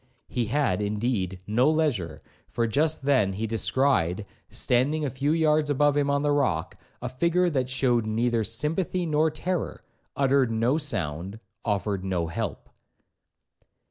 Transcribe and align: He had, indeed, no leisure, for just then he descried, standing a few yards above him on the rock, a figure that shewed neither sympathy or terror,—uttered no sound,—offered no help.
He 0.27 0.45
had, 0.45 0.81
indeed, 0.81 1.41
no 1.45 1.69
leisure, 1.69 2.23
for 2.49 2.65
just 2.65 3.03
then 3.03 3.33
he 3.33 3.45
descried, 3.45 4.25
standing 4.49 5.05
a 5.05 5.11
few 5.11 5.31
yards 5.31 5.69
above 5.69 5.95
him 5.95 6.09
on 6.09 6.23
the 6.23 6.31
rock, 6.31 6.75
a 7.03 7.07
figure 7.07 7.51
that 7.51 7.69
shewed 7.69 8.07
neither 8.07 8.43
sympathy 8.43 9.05
or 9.13 9.29
terror,—uttered 9.29 10.49
no 10.49 10.79
sound,—offered 10.79 12.03
no 12.03 12.25
help. 12.25 12.67